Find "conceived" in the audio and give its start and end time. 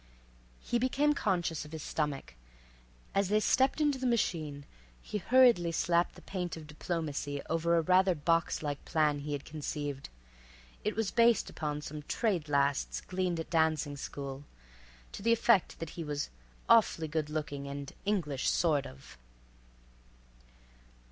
9.45-10.09